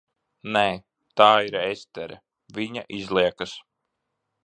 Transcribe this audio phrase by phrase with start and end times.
[0.55, 0.63] Nē.
[1.21, 2.19] Tā ir Estere,
[2.59, 3.59] viņa izliekas.